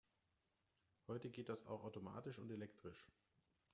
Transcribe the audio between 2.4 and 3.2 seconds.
elektrisch.